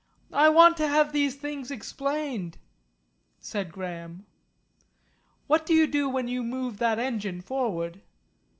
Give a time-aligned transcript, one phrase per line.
[0.33, 2.57] "I want to have these things explained,"
[3.39, 4.25] said Graham.
[5.45, 8.01] "What do you do when you move that engine forward?"